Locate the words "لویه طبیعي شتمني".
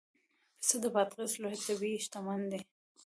1.41-2.47